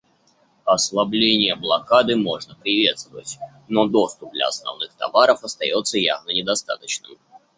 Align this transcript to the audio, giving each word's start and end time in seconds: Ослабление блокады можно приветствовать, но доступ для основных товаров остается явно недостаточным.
Ослабление 0.65 1.55
блокады 1.55 2.15
можно 2.15 2.55
приветствовать, 2.55 3.37
но 3.67 3.85
доступ 3.85 4.31
для 4.31 4.47
основных 4.47 4.91
товаров 4.95 5.43
остается 5.43 5.99
явно 5.99 6.31
недостаточным. 6.31 7.19